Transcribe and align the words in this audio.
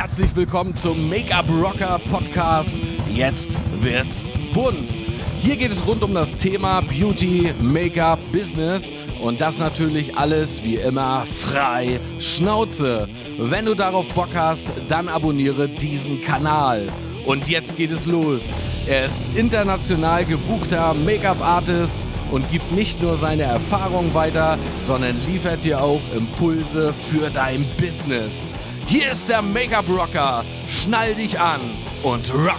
Herzlich 0.00 0.34
willkommen 0.34 0.74
zum 0.74 1.10
Make-up 1.10 1.44
Rocker 1.50 2.00
Podcast. 2.10 2.74
Jetzt 3.12 3.58
wird's 3.82 4.24
bunt. 4.54 4.94
Hier 5.40 5.56
geht 5.56 5.70
es 5.70 5.86
rund 5.86 6.02
um 6.02 6.14
das 6.14 6.34
Thema 6.38 6.80
Beauty, 6.80 7.52
Make-up, 7.60 8.18
Business 8.32 8.94
und 9.20 9.42
das 9.42 9.58
natürlich 9.58 10.16
alles 10.16 10.64
wie 10.64 10.76
immer 10.76 11.26
frei 11.26 12.00
Schnauze. 12.18 13.10
Wenn 13.36 13.66
du 13.66 13.74
darauf 13.74 14.08
Bock 14.14 14.30
hast, 14.34 14.68
dann 14.88 15.06
abonniere 15.06 15.68
diesen 15.68 16.22
Kanal. 16.22 16.86
Und 17.26 17.50
jetzt 17.50 17.76
geht 17.76 17.90
es 17.90 18.06
los. 18.06 18.50
Er 18.86 19.04
ist 19.04 19.20
international 19.34 20.24
gebuchter 20.24 20.94
Make-up-Artist 20.94 21.98
und 22.30 22.50
gibt 22.50 22.72
nicht 22.72 23.02
nur 23.02 23.18
seine 23.18 23.42
Erfahrung 23.42 24.14
weiter, 24.14 24.58
sondern 24.82 25.14
liefert 25.26 25.62
dir 25.62 25.82
auch 25.82 26.00
Impulse 26.16 26.94
für 26.94 27.28
dein 27.28 27.66
Business. 27.78 28.46
Hier 28.90 29.12
ist 29.12 29.28
der 29.28 29.40
Make-up 29.40 29.88
Rocker. 29.88 30.44
Schnall 30.68 31.14
dich 31.14 31.38
an 31.38 31.60
und 32.02 32.34
rock 32.34 32.58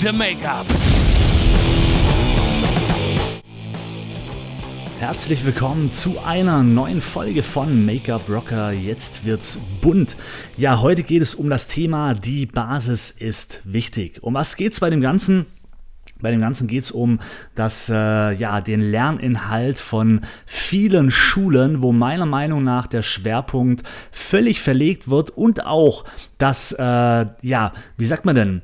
the 0.00 0.10
Make-up. 0.10 0.66
Herzlich 4.98 5.44
willkommen 5.44 5.92
zu 5.92 6.18
einer 6.18 6.64
neuen 6.64 7.00
Folge 7.00 7.44
von 7.44 7.86
Make-up 7.86 8.28
Rocker. 8.28 8.72
Jetzt 8.72 9.24
wird's 9.24 9.60
bunt. 9.80 10.16
Ja, 10.56 10.80
heute 10.80 11.04
geht 11.04 11.22
es 11.22 11.36
um 11.36 11.48
das 11.48 11.68
Thema 11.68 12.14
Die 12.14 12.46
Basis 12.46 13.12
ist 13.12 13.62
wichtig. 13.62 14.20
Um 14.20 14.34
was 14.34 14.56
geht's 14.56 14.80
bei 14.80 14.90
dem 14.90 15.00
Ganzen? 15.00 15.46
Bei 16.20 16.30
dem 16.30 16.40
Ganzen 16.40 16.66
geht 16.66 16.82
es 16.82 16.90
um 16.90 17.20
das, 17.54 17.88
äh, 17.88 18.32
ja, 18.32 18.60
den 18.60 18.80
Lerninhalt 18.80 19.78
von 19.78 20.20
vielen 20.46 21.10
Schulen, 21.10 21.82
wo 21.82 21.92
meiner 21.92 22.26
Meinung 22.26 22.64
nach 22.64 22.86
der 22.86 23.02
Schwerpunkt 23.02 23.82
völlig 24.10 24.60
verlegt 24.60 25.08
wird 25.08 25.30
und 25.30 25.64
auch, 25.64 26.04
dass, 26.38 26.72
äh, 26.72 27.26
ja, 27.42 27.72
wie 27.96 28.04
sagt 28.04 28.24
man 28.24 28.34
denn, 28.34 28.62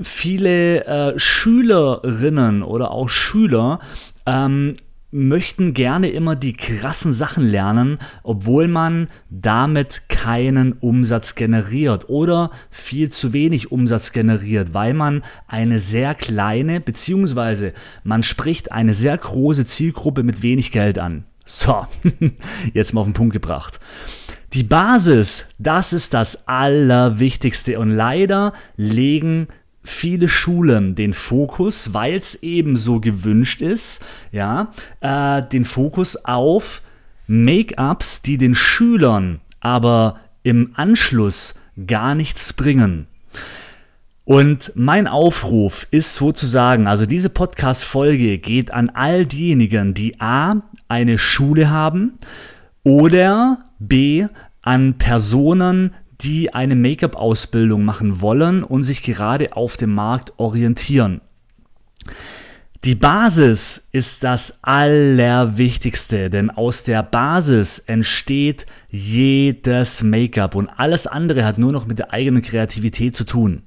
viele 0.00 0.84
äh, 0.86 1.18
Schülerinnen 1.18 2.62
oder 2.62 2.90
auch 2.92 3.08
Schüler 3.08 3.80
ähm, 4.26 4.76
möchten 5.10 5.74
gerne 5.74 6.10
immer 6.10 6.36
die 6.36 6.52
krassen 6.52 7.12
Sachen 7.12 7.46
lernen, 7.46 7.98
obwohl 8.22 8.68
man 8.68 9.08
damit 9.28 10.08
keinen 10.08 10.72
Umsatz 10.74 11.34
generiert 11.34 12.08
oder 12.08 12.50
viel 12.70 13.10
zu 13.10 13.32
wenig 13.32 13.72
Umsatz 13.72 14.12
generiert, 14.12 14.72
weil 14.72 14.94
man 14.94 15.22
eine 15.48 15.78
sehr 15.78 16.14
kleine 16.14 16.80
beziehungsweise 16.80 17.72
man 18.04 18.22
spricht 18.22 18.72
eine 18.72 18.94
sehr 18.94 19.18
große 19.18 19.64
Zielgruppe 19.64 20.22
mit 20.22 20.42
wenig 20.42 20.70
Geld 20.72 20.98
an. 20.98 21.24
So, 21.44 21.86
jetzt 22.74 22.94
mal 22.94 23.00
auf 23.00 23.06
den 23.08 23.14
Punkt 23.14 23.32
gebracht. 23.32 23.80
Die 24.52 24.64
Basis, 24.64 25.48
das 25.58 25.92
ist 25.92 26.12
das 26.12 26.48
Allerwichtigste 26.48 27.78
und 27.78 27.90
leider 27.90 28.52
legen 28.76 29.46
viele 29.82 30.28
Schulen 30.28 30.94
den 30.94 31.12
Fokus, 31.12 31.94
weil 31.94 32.14
es 32.14 32.42
eben 32.42 32.76
so 32.76 33.00
gewünscht 33.00 33.62
ist, 33.62 34.04
ja, 34.32 34.72
äh, 35.00 35.42
den 35.42 35.64
Fokus 35.64 36.24
auf 36.24 36.82
Make-ups, 37.26 38.22
die 38.22 38.38
den 38.38 38.54
Schülern 38.54 39.40
aber 39.60 40.18
im 40.42 40.72
Anschluss 40.74 41.54
gar 41.86 42.14
nichts 42.14 42.52
bringen. 42.52 43.06
Und 44.24 44.72
mein 44.74 45.06
Aufruf 45.06 45.86
ist 45.90 46.14
sozusagen, 46.14 46.86
also 46.86 47.06
diese 47.06 47.30
Podcast-Folge 47.30 48.38
geht 48.38 48.70
an 48.70 48.90
all 48.90 49.26
diejenigen, 49.26 49.92
die 49.94 50.20
A, 50.20 50.62
eine 50.88 51.18
Schule 51.18 51.70
haben 51.70 52.18
oder 52.84 53.58
B, 53.78 54.26
an 54.62 54.94
Personen, 54.98 55.94
die 56.22 56.52
eine 56.54 56.76
Make-up-Ausbildung 56.76 57.84
machen 57.84 58.20
wollen 58.20 58.62
und 58.62 58.82
sich 58.82 59.02
gerade 59.02 59.56
auf 59.56 59.76
dem 59.76 59.94
Markt 59.94 60.34
orientieren. 60.36 61.20
Die 62.84 62.94
Basis 62.94 63.90
ist 63.92 64.24
das 64.24 64.60
Allerwichtigste, 64.62 66.30
denn 66.30 66.48
aus 66.48 66.82
der 66.82 67.02
Basis 67.02 67.78
entsteht 67.78 68.64
jedes 68.88 70.02
Make-up 70.02 70.54
und 70.54 70.68
alles 70.68 71.06
andere 71.06 71.44
hat 71.44 71.58
nur 71.58 71.72
noch 71.72 71.86
mit 71.86 71.98
der 71.98 72.12
eigenen 72.14 72.40
Kreativität 72.40 73.14
zu 73.14 73.24
tun. 73.24 73.62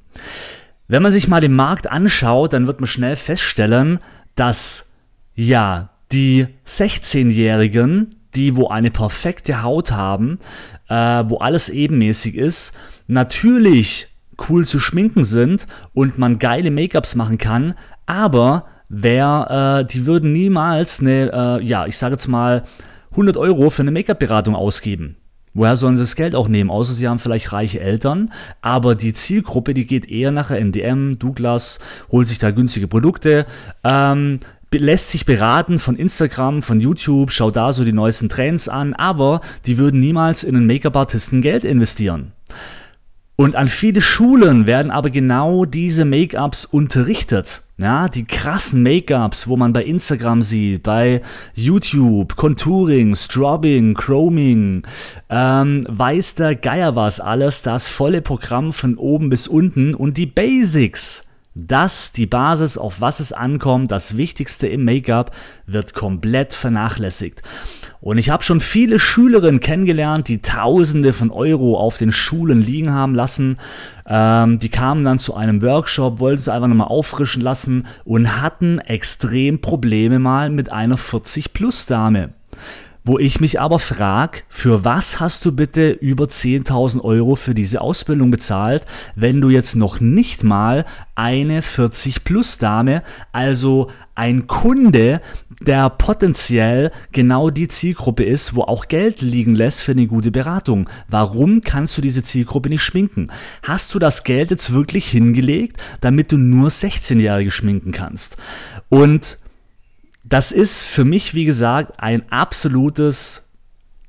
Wenn 0.88 1.04
man 1.04 1.12
sich 1.12 1.28
mal 1.28 1.42
den 1.42 1.54
Markt 1.54 1.90
anschaut, 1.90 2.54
dann 2.54 2.66
wird 2.66 2.80
man 2.80 2.88
schnell 2.88 3.16
feststellen, 3.16 4.00
dass 4.34 4.92
ja, 5.36 5.90
die 6.12 6.48
16-Jährigen, 6.66 8.16
die 8.36 8.56
wo 8.56 8.68
eine 8.68 8.92
perfekte 8.92 9.62
Haut 9.62 9.92
haben, 9.92 10.40
äh, 10.90 11.24
wo 11.28 11.38
alles 11.38 11.70
ebenmäßig 11.70 12.36
ist, 12.36 12.76
natürlich 13.08 14.08
cool 14.50 14.66
zu 14.66 14.80
schminken 14.80 15.24
sind 15.24 15.68
und 15.94 16.18
man 16.18 16.40
geile 16.40 16.72
Make-ups 16.72 17.16
machen 17.16 17.38
kann, 17.38 17.76
aber 18.06 18.66
wer, 18.90 19.82
äh, 19.82 19.88
die 19.88 20.06
würden 20.06 20.32
niemals 20.32 21.00
eine, 21.00 21.32
äh, 21.32 21.64
ja, 21.64 21.86
ich 21.86 21.98
sage 21.98 22.14
jetzt 22.14 22.28
mal 22.28 22.64
100 23.12 23.38
Euro 23.38 23.70
für 23.70 23.84
eine 23.84 23.92
Make-up-Beratung 23.92 24.56
ausgeben. 24.56 25.18
Woher 25.56 25.76
sollen 25.76 25.98
sie 25.98 26.04
das 26.04 26.16
Geld 26.16 26.34
auch 26.34 26.48
nehmen? 26.48 26.72
Außer 26.72 26.94
sie 26.94 27.08
haben 27.08 27.20
vielleicht 27.20 27.54
reiche 27.54 27.80
Eltern. 27.80 28.32
Aber 28.62 28.96
die 28.96 29.14
Zielgruppe, 29.14 29.76
die 29.76 29.86
geht 29.86 30.10
eher 30.10 30.32
nach 30.32 30.50
NDM, 30.50 31.20
Douglas, 31.20 31.80
holt 32.12 32.28
sich 32.28 32.40
da 32.40 32.50
günstige 32.50 32.88
Produkte. 32.88 33.46
Ähm, 33.84 34.40
lässt 34.80 35.12
sich 35.12 35.26
beraten 35.26 35.80
von 35.80 35.96
Instagram, 35.96 36.62
von 36.62 36.80
YouTube, 36.80 37.32
schaut 37.32 37.56
da 37.56 37.72
so 37.74 37.84
die 37.84 37.94
neuesten 37.94 38.30
Trends 38.30 38.68
an, 38.68 38.94
aber 38.94 39.42
die 39.66 39.78
würden 39.78 40.00
niemals 40.00 40.44
in 40.44 40.56
einen 40.56 40.68
Make-up-Artisten 40.68 41.42
Geld 41.42 41.64
investieren. 41.64 42.34
Und 43.36 43.56
an 43.56 43.68
viele 43.68 44.02
Schulen 44.02 44.68
werden 44.68 44.92
aber 44.92 45.10
genau 45.10 45.66
diese 45.66 46.06
Make-ups 46.06 46.66
unterrichtet. 46.66 47.64
Ja, 47.78 48.08
die 48.08 48.26
krassen 48.26 48.84
Make-ups, 48.84 49.48
wo 49.48 49.58
man 49.58 49.74
bei 49.74 49.84
Instagram 49.84 50.44
sieht, 50.44 50.84
bei 50.84 51.22
YouTube, 51.56 52.36
Contouring, 52.36 53.16
Strobbing, 53.16 53.96
Chroming, 53.96 54.84
ähm, 55.32 55.84
weiß 55.90 56.36
der 56.36 56.56
Geier 56.56 56.96
was 56.96 57.20
alles, 57.20 57.64
das 57.64 57.88
volle 57.88 58.22
Programm 58.22 58.72
von 58.72 58.98
oben 58.98 59.30
bis 59.30 59.48
unten 59.48 59.96
und 59.96 60.18
die 60.18 60.28
Basics 60.28 61.26
das, 61.56 62.12
die 62.12 62.26
Basis, 62.26 62.78
auf 62.78 63.00
was 63.00 63.20
es 63.20 63.32
ankommt, 63.32 63.92
das 63.92 64.18
Wichtigste 64.18 64.68
im 64.68 64.86
Make-up, 64.86 65.36
wird 65.68 65.94
komplett 65.94 66.54
vernachlässigt. 66.54 67.44
Und 68.02 68.18
ich 68.18 68.30
habe 68.30 68.44
schon 68.44 68.60
viele 68.60 69.00
Schülerinnen 69.00 69.60
kennengelernt, 69.60 70.28
die 70.28 70.42
Tausende 70.42 71.14
von 71.14 71.32
Euro 71.32 71.78
auf 71.78 71.98
den 71.98 72.12
Schulen 72.12 72.62
liegen 72.62 72.92
haben 72.92 73.16
lassen. 73.16 73.58
Ähm, 74.06 74.60
die 74.60 74.70
kamen 74.70 75.06
dann 75.06 75.20
zu 75.20 75.36
einem 75.36 75.62
Workshop, 75.62 76.20
wollten 76.20 76.40
es 76.40 76.50
einfach 76.50 76.68
nochmal 76.68 76.88
auffrischen 76.88 77.42
lassen 77.42 77.86
und 78.04 78.42
hatten 78.42 78.80
extrem 78.80 79.62
Probleme 79.62 80.20
mal 80.20 80.50
mit 80.50 80.72
einer 80.72 80.98
40-Plus-Dame 80.98 82.30
wo 83.04 83.20
ich 83.20 83.40
mich 83.40 83.60
aber 83.60 83.80
frage, 83.80 84.40
für 84.50 84.86
was 84.86 85.20
hast 85.20 85.46
du 85.46 85.52
bitte 85.52 85.92
über 85.92 86.26
10.000 86.26 87.02
Euro 87.02 87.36
für 87.36 87.54
diese 87.54 87.82
Ausbildung 87.82 88.32
bezahlt, 88.32 88.86
wenn 89.16 89.42
du 89.42 89.50
jetzt 89.50 89.76
noch 89.76 90.00
nicht 90.00 90.44
mal 90.44 90.86
eine 91.16 91.62
40-Plus-Dame, 91.62 93.04
also 93.32 93.90
ein 94.16 94.48
Kunde, 94.48 95.22
der 95.62 95.90
potenziell 95.90 96.92
genau 97.12 97.50
die 97.50 97.68
Zielgruppe 97.68 98.24
ist, 98.24 98.56
wo 98.56 98.62
auch 98.62 98.88
Geld 98.88 99.22
liegen 99.22 99.56
lässt 99.56 99.82
für 99.82 99.94
eine 99.94 100.08
gute 100.08 100.32
Beratung. 100.32 100.90
Warum 101.10 101.62
kannst 101.62 101.98
du 101.98 102.02
diese 102.02 102.24
Zielgruppe 102.24 102.70
nicht 102.70 102.84
schminken? 102.84 103.32
Hast 103.64 103.94
du 103.94 104.00
das 104.00 104.24
Geld 104.24 104.52
jetzt 104.52 104.74
wirklich 104.74 105.08
hingelegt, 105.08 105.78
damit 106.02 106.32
du 106.32 106.38
nur 106.38 106.70
16-Jährige 106.70 107.52
schminken 107.52 107.92
kannst? 107.92 108.38
Und 108.90 109.38
das 110.24 110.52
ist 110.52 110.84
für 110.84 111.06
mich, 111.06 111.34
wie 111.34 111.46
gesagt, 111.46 112.00
ein 112.00 112.24
absolutes 112.32 113.50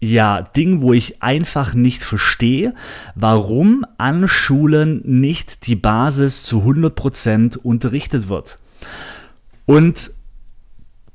ja, 0.00 0.42
Ding, 0.42 0.80
wo 0.80 0.92
ich 0.92 1.22
einfach 1.22 1.74
nicht 1.74 2.02
verstehe, 2.02 2.74
warum 3.14 3.84
an 3.96 4.28
Schulen 4.28 5.02
nicht 5.04 5.66
die 5.66 5.76
Basis 5.76 6.42
zu 6.42 6.60
100% 6.60 7.58
unterrichtet 7.58 8.28
wird. 8.28 8.58
Und 9.66 10.10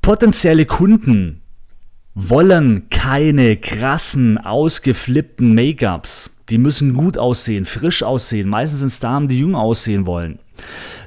potenzielle 0.01 0.65
Kunden 0.65 1.41
wollen 2.15 2.89
keine 2.89 3.57
krassen, 3.57 4.37
ausgeflippten 4.37 5.53
Make-ups. 5.53 6.31
Die 6.49 6.57
müssen 6.57 6.95
gut 6.95 7.17
aussehen, 7.17 7.65
frisch 7.65 8.01
aussehen. 8.01 8.49
Meistens 8.49 8.79
sind 8.79 8.87
es 8.87 8.99
Damen, 8.99 9.27
die 9.27 9.39
jung 9.39 9.55
aussehen 9.55 10.07
wollen. 10.07 10.39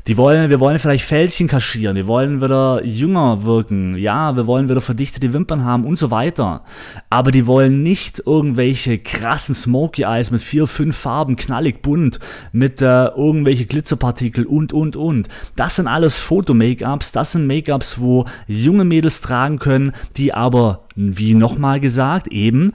Die 0.08 0.16
wollen, 0.16 0.50
wir 0.50 0.58
wollen 0.58 0.80
vielleicht 0.80 1.04
Fältchen 1.04 1.46
kaschieren, 1.46 1.94
wir 1.94 2.08
wollen 2.08 2.42
wieder 2.42 2.84
jünger 2.84 3.44
wirken, 3.44 3.96
ja, 3.96 4.34
wir 4.34 4.48
wollen 4.48 4.68
wieder 4.68 4.80
verdichtete 4.80 5.32
Wimpern 5.32 5.64
haben 5.64 5.84
und 5.84 5.94
so 5.94 6.10
weiter. 6.10 6.64
Aber 7.08 7.30
die 7.30 7.46
wollen 7.46 7.84
nicht 7.84 8.20
irgendwelche 8.26 8.98
krassen 8.98 9.54
Smoky 9.54 10.02
Eyes 10.02 10.32
mit 10.32 10.40
vier, 10.40 10.66
fünf 10.66 10.96
Farben, 10.96 11.36
knallig 11.36 11.82
bunt, 11.82 12.18
mit 12.50 12.82
äh, 12.82 13.06
irgendwelche 13.10 13.66
Glitzerpartikel 13.66 14.44
und, 14.44 14.72
und, 14.72 14.96
und. 14.96 15.28
Das 15.54 15.76
sind 15.76 15.86
alles 15.86 16.16
Foto-Make-ups, 16.16 17.12
das 17.12 17.32
sind 17.32 17.46
Make-ups, 17.46 18.00
wo 18.00 18.24
junge 18.48 18.84
Mädels 18.84 19.20
tragen 19.20 19.60
können, 19.60 19.92
die 20.16 20.34
aber, 20.34 20.82
wie 20.96 21.34
nochmal 21.34 21.78
gesagt, 21.78 22.26
eben 22.26 22.72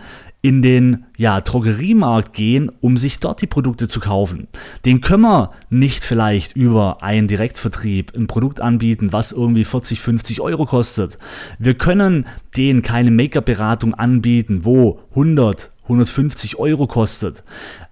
in 0.48 0.62
den 0.62 1.04
ja, 1.18 1.42
Drogeriemarkt 1.42 2.32
gehen, 2.32 2.72
um 2.80 2.96
sich 2.96 3.20
dort 3.20 3.42
die 3.42 3.48
Produkte 3.48 3.90
zu 3.90 4.00
kaufen. 4.00 4.48
Den 4.86 5.02
können 5.02 5.24
wir 5.24 5.52
nicht 5.70 6.06
vielleicht 6.06 6.56
über 6.56 7.04
einen 7.04 7.28
Direktvertrieb 7.28 8.16
ein 8.16 8.28
Produkt 8.28 8.62
anbieten, 8.62 9.12
was 9.12 9.34
irgendwie 9.34 9.66
40, 9.66 10.00
50 10.00 10.40
Euro 10.40 10.66
kostet. 10.66 11.20
Wir 11.60 11.74
können 11.74 12.28
denen 12.56 12.82
keine 12.82 13.12
Make-up-Beratung 13.12 13.94
anbieten, 13.94 14.62
wo 14.64 15.02
100, 15.10 15.74
150 15.84 16.58
Euro 16.60 16.88
kostet. 16.88 17.44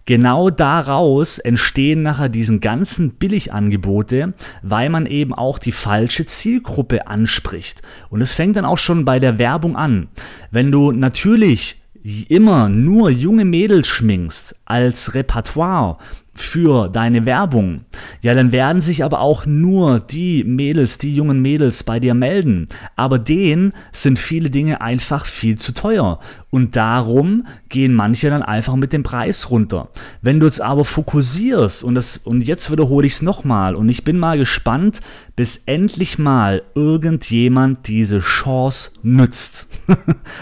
Genau 0.06 0.50
daraus 0.50 1.40
entstehen 1.40 2.04
nachher 2.04 2.30
diesen 2.30 2.62
ganzen 2.62 3.16
Billigangebote, 3.16 4.34
weil 4.62 4.90
man 4.90 5.08
eben 5.08 5.34
auch 5.34 5.60
die 5.60 5.74
falsche 5.74 6.26
Zielgruppe 6.26 7.08
anspricht. 7.08 7.82
Und 8.10 8.22
es 8.22 8.32
fängt 8.32 8.56
dann 8.56 8.64
auch 8.64 8.78
schon 8.78 9.04
bei 9.04 9.20
der 9.20 9.40
Werbung 9.40 9.76
an. 9.76 10.08
Wenn 10.52 10.72
du 10.72 10.94
natürlich 10.94 11.82
immer 12.28 12.70
nur 12.70 13.10
junge 13.10 13.46
Mädels 13.46 13.88
schminkst 13.88 14.56
als 14.66 15.16
Repertoire, 15.16 15.98
für 16.36 16.90
deine 16.90 17.26
Werbung, 17.26 17.86
ja, 18.22 18.34
dann 18.34 18.52
werden 18.52 18.82
sich 18.82 19.06
aber 19.06 19.22
auch 19.22 19.46
nur 19.46 20.02
die 20.02 20.44
Mädels, 20.44 20.98
die 20.98 21.16
jungen 21.16 21.42
Mädels 21.42 21.84
bei 21.84 22.02
dir 22.02 22.14
melden. 22.14 22.68
Aber 22.98 23.20
denen 23.20 23.72
sind 23.94 24.20
viele 24.20 24.50
Dinge 24.50 24.82
einfach 24.82 25.26
viel 25.26 25.58
zu 25.58 25.74
teuer. 25.74 26.20
Und 26.50 26.76
darum 26.76 27.48
gehen 27.70 27.94
manche 27.94 28.30
dann 28.30 28.44
einfach 28.44 28.76
mit 28.76 28.92
dem 28.92 29.04
Preis 29.04 29.50
runter. 29.50 29.90
Wenn 30.22 30.42
du 30.42 30.46
jetzt 30.46 30.62
aber 30.62 30.84
fokussierst, 30.84 31.84
und, 31.84 31.96
das, 31.96 32.18
und 32.18 32.42
jetzt 32.42 32.70
wiederhole 32.70 33.08
ich 33.08 33.14
es 33.14 33.22
nochmal, 33.22 33.76
und 33.76 33.88
ich 33.88 34.04
bin 34.04 34.18
mal 34.18 34.38
gespannt, 34.38 35.00
bis 35.38 35.64
endlich 35.66 36.20
mal 36.20 36.64
irgendjemand 36.76 37.88
diese 37.88 38.20
Chance 38.20 38.92
nützt. 39.04 39.68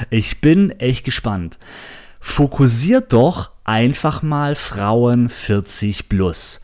ich 0.10 0.42
bin 0.42 0.72
echt 0.80 1.06
gespannt. 1.06 1.60
Fokussiert 2.20 3.14
doch 3.14 3.53
einfach 3.64 4.22
mal 4.22 4.56
Frauen 4.56 5.30
40 5.30 6.10
plus. 6.10 6.62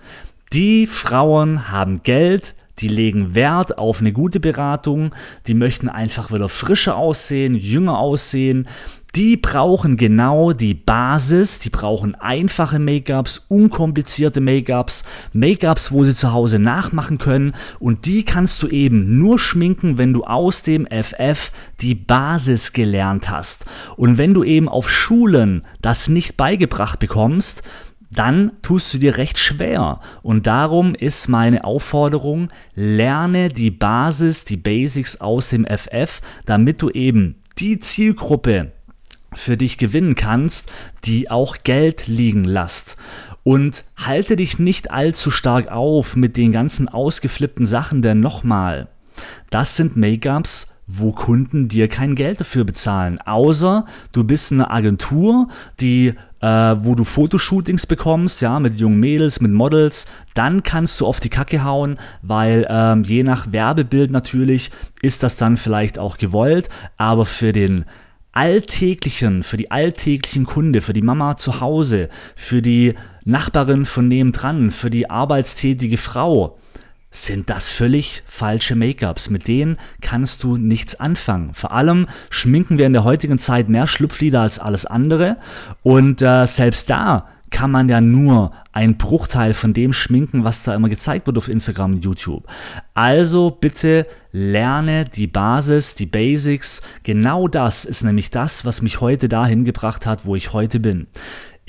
Die 0.54 0.88
Frauen 0.88 1.72
haben 1.72 2.02
Geld, 2.04 2.56
die 2.80 2.88
legen 2.88 3.36
Wert 3.36 3.78
auf 3.78 4.00
eine 4.00 4.14
gute 4.14 4.40
Beratung, 4.40 5.14
die 5.48 5.54
möchten 5.54 5.90
einfach 5.90 6.32
wieder 6.32 6.50
frischer 6.50 6.96
aussehen, 6.96 7.56
jünger 7.56 8.00
aussehen, 8.00 8.68
die 9.16 9.38
brauchen 9.38 9.98
genau 9.98 10.54
die 10.54 10.76
Basis, 10.76 11.60
die 11.60 11.72
brauchen 11.72 12.14
einfache 12.16 12.78
Make-ups, 12.78 13.46
unkomplizierte 13.48 14.40
Make-ups, 14.40 15.04
Make-ups, 15.34 15.92
wo 15.92 16.04
sie 16.04 16.14
zu 16.14 16.32
Hause 16.32 16.60
nachmachen 16.60 17.18
können 17.18 17.54
und 17.80 18.06
die 18.06 18.24
kannst 18.24 18.62
du 18.62 18.68
eben 18.68 19.18
nur 19.18 19.40
schminken, 19.40 19.98
wenn 19.98 20.14
du 20.14 20.24
aus 20.26 20.62
dem 20.62 20.86
FF 20.86 21.52
die 21.82 21.96
Basis 21.96 22.72
gelernt 22.72 23.30
hast. 23.30 23.66
Und 23.98 24.18
wenn 24.18 24.34
du 24.34 24.44
eben 24.44 24.70
auf 24.70 24.90
Schulen 24.90 25.66
das 25.82 26.08
nicht 26.08 26.38
beigebracht 26.38 27.00
bekommst, 27.00 27.64
dann 28.12 28.52
tust 28.62 28.94
du 28.94 28.98
dir 28.98 29.18
recht 29.18 29.38
schwer. 29.38 30.00
Und 30.22 30.48
darum 30.48 30.96
ist 30.96 31.30
meine 31.30 31.64
Aufforderung, 31.64 32.50
lerne 32.74 33.50
die 33.50 33.72
Basis, 33.72 34.46
die 34.46 34.58
Basics 34.58 35.22
aus 35.22 35.50
dem 35.50 35.66
FF, 35.66 36.22
damit 36.46 36.82
du 36.82 36.90
eben 36.90 37.36
die 37.60 37.80
Zielgruppe 37.80 38.72
für 39.34 39.58
dich 39.58 39.78
gewinnen 39.78 40.16
kannst, 40.16 40.72
die 41.06 41.30
auch 41.30 41.58
Geld 41.64 42.08
liegen 42.08 42.44
lässt. 42.44 42.98
Und 43.44 43.86
halte 43.96 44.36
dich 44.36 44.60
nicht 44.60 44.92
allzu 44.92 45.32
stark 45.32 45.70
auf 45.72 46.16
mit 46.16 46.38
den 46.38 46.52
ganzen 46.52 46.90
ausgeflippten 46.90 47.66
Sachen, 47.66 48.02
denn 48.02 48.20
nochmal, 48.20 48.88
das 49.50 49.76
sind 49.76 49.96
Make-ups, 49.96 50.76
wo 50.88 51.12
Kunden 51.12 51.68
dir 51.68 51.88
kein 51.88 52.16
Geld 52.16 52.42
dafür 52.42 52.64
bezahlen, 52.64 53.20
außer 53.22 53.86
du 54.12 54.24
bist 54.24 54.52
eine 54.52 54.72
Agentur, 54.72 55.48
die 55.80 56.16
äh, 56.42 56.48
wo 56.48 56.96
du 56.96 57.04
Fotoshootings 57.04 57.86
bekommst, 57.86 58.42
ja, 58.42 58.60
mit 58.60 58.76
jungen 58.78 59.00
Mädels, 59.00 59.42
mit 59.42 59.52
Models, 59.52 60.08
dann 60.34 60.64
kannst 60.64 61.00
du 61.00 61.06
auf 61.06 61.20
die 61.20 61.30
Kacke 61.30 61.64
hauen, 61.64 61.98
weil 62.22 62.66
ähm, 62.70 63.04
je 63.04 63.24
nach 63.24 63.52
Werbebild 63.52 64.12
natürlich 64.12 64.72
ist 65.02 65.24
das 65.24 65.38
dann 65.38 65.58
vielleicht 65.58 66.00
auch 66.00 66.18
gewollt, 66.18 66.70
aber 66.98 67.26
für 67.26 67.52
den 67.52 67.86
alltäglichen, 68.32 69.44
für 69.44 69.58
die 69.58 69.72
alltäglichen 69.72 70.46
Kunde, 70.46 70.82
für 70.82 70.94
die 70.94 71.02
Mama 71.02 71.38
zu 71.38 71.60
Hause, 71.62 72.10
für 72.36 72.62
die 72.62 72.96
Nachbarin 73.26 73.86
von 73.86 74.08
nebendran, 74.08 74.72
für 74.72 74.90
die 74.90 75.10
arbeitstätige 75.10 75.98
Frau, 75.98 76.58
sind 77.12 77.50
das 77.50 77.70
völlig 77.70 78.22
falsche 78.28 78.76
Make-ups. 78.76 79.30
Mit 79.30 79.48
denen 79.48 79.78
kannst 80.02 80.44
du 80.44 80.58
nichts 80.58 81.00
anfangen. 81.00 81.54
Vor 81.54 81.72
allem 81.72 82.08
schminken 82.30 82.78
wir 82.78 82.86
in 82.86 82.94
der 82.94 83.04
heutigen 83.04 83.40
Zeit 83.40 83.68
mehr 83.68 83.88
Schlupflieder 83.88 84.42
als 84.42 84.60
alles 84.60 84.86
andere. 84.86 85.38
Und 85.82 86.22
äh, 86.22 86.46
selbst 86.46 86.90
da 86.90 87.28
kann 87.50 87.72
man 87.72 87.90
ja 87.90 88.02
nur 88.02 88.52
einen 88.72 88.98
Bruchteil 88.98 89.54
von 89.54 89.74
dem 89.74 89.94
schminken, 89.94 90.44
was 90.44 90.64
da 90.64 90.76
immer 90.76 90.90
gezeigt 90.90 91.28
wird 91.28 91.38
auf 91.38 91.50
Instagram 91.50 91.94
und 91.96 92.06
YouTube. 92.06 92.46
Also 92.94 93.52
bitte 93.52 94.06
lerne 94.32 95.06
die 95.06 95.28
Basis, 95.28 95.96
die 95.96 96.06
Basics. 96.06 96.82
Genau 97.04 97.48
das 97.48 97.86
ist 97.86 98.04
nämlich 98.04 98.32
das, 98.32 98.66
was 98.66 98.82
mich 98.82 99.02
heute 99.02 99.30
dahin 99.30 99.66
gebracht 99.66 100.06
hat, 100.06 100.26
wo 100.26 100.36
ich 100.36 100.54
heute 100.54 100.80
bin. 100.80 101.08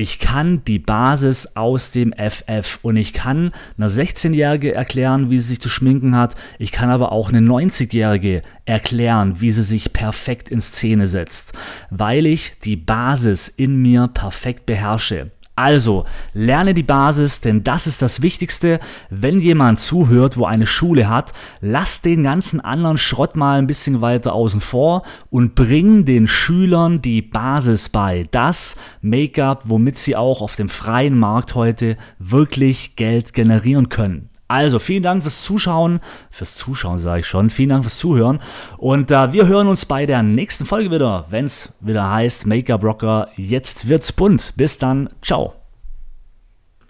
Ich 0.00 0.18
kann 0.18 0.64
die 0.64 0.78
Basis 0.78 1.56
aus 1.56 1.90
dem 1.90 2.14
FF 2.14 2.78
und 2.80 2.96
ich 2.96 3.12
kann 3.12 3.52
einer 3.76 3.90
16-Jährige 3.90 4.74
erklären, 4.74 5.28
wie 5.28 5.38
sie 5.38 5.48
sich 5.48 5.60
zu 5.60 5.68
schminken 5.68 6.16
hat. 6.16 6.36
Ich 6.58 6.72
kann 6.72 6.88
aber 6.88 7.12
auch 7.12 7.28
eine 7.28 7.46
90-Jährige 7.46 8.42
erklären, 8.64 9.42
wie 9.42 9.50
sie 9.50 9.62
sich 9.62 9.92
perfekt 9.92 10.48
in 10.48 10.62
Szene 10.62 11.06
setzt, 11.06 11.52
weil 11.90 12.24
ich 12.24 12.58
die 12.60 12.76
Basis 12.76 13.48
in 13.48 13.82
mir 13.82 14.08
perfekt 14.08 14.64
beherrsche. 14.64 15.32
Also, 15.60 16.06
lerne 16.32 16.72
die 16.72 16.82
Basis, 16.82 17.42
denn 17.42 17.62
das 17.62 17.86
ist 17.86 18.00
das 18.00 18.22
Wichtigste. 18.22 18.80
Wenn 19.10 19.40
jemand 19.40 19.78
zuhört, 19.78 20.38
wo 20.38 20.46
eine 20.46 20.66
Schule 20.66 21.10
hat, 21.10 21.34
lass 21.60 22.00
den 22.00 22.22
ganzen 22.22 22.62
anderen 22.62 22.96
Schrott 22.96 23.36
mal 23.36 23.58
ein 23.58 23.66
bisschen 23.66 24.00
weiter 24.00 24.32
außen 24.32 24.62
vor 24.62 25.02
und 25.28 25.54
bring 25.54 26.06
den 26.06 26.26
Schülern 26.26 27.02
die 27.02 27.20
Basis 27.20 27.90
bei. 27.90 28.26
Das 28.30 28.76
Make-up, 29.02 29.64
womit 29.66 29.98
sie 29.98 30.16
auch 30.16 30.40
auf 30.40 30.56
dem 30.56 30.70
freien 30.70 31.18
Markt 31.18 31.54
heute 31.54 31.98
wirklich 32.18 32.96
Geld 32.96 33.34
generieren 33.34 33.90
können. 33.90 34.29
Also, 34.50 34.80
vielen 34.80 35.04
Dank 35.04 35.22
fürs 35.22 35.42
Zuschauen, 35.42 36.00
fürs 36.28 36.56
Zuschauen 36.56 36.98
sage 36.98 37.20
ich 37.20 37.26
schon, 37.28 37.50
vielen 37.50 37.68
Dank 37.68 37.84
fürs 37.84 37.98
Zuhören. 37.98 38.40
Und 38.78 39.12
äh, 39.12 39.32
wir 39.32 39.46
hören 39.46 39.68
uns 39.68 39.86
bei 39.86 40.06
der 40.06 40.24
nächsten 40.24 40.66
Folge 40.66 40.90
wieder, 40.90 41.26
wenn 41.30 41.44
es 41.44 41.76
wieder 41.78 42.10
heißt 42.10 42.48
Make-up 42.48 42.82
Rocker, 42.82 43.28
jetzt 43.36 43.86
wird's 43.86 44.10
bunt. 44.10 44.52
Bis 44.56 44.76
dann, 44.76 45.08
ciao. 45.22 45.59